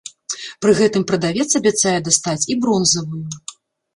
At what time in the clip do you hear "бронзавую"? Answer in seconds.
2.63-3.23